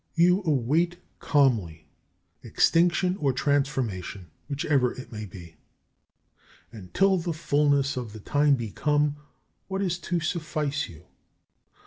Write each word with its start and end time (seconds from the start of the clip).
You 0.15 0.41
await 0.47 0.97
calmly 1.19 1.85
extinction 2.41 3.17
or 3.17 3.33
transformation, 3.33 4.31
whichever 4.49 4.91
it 4.95 5.11
may 5.11 5.25
be. 5.27 5.57
And 6.71 6.91
till 6.91 7.19
the 7.19 7.33
fulness 7.33 7.95
of 7.97 8.11
the 8.11 8.19
time 8.19 8.55
be 8.55 8.71
come 8.71 9.17
what 9.67 9.83
is 9.83 9.99
to 9.99 10.19
suffice 10.19 10.89
you? 10.89 11.03